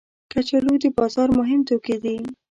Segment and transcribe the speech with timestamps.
[0.31, 2.17] کچالو د بازار مهم توکي دي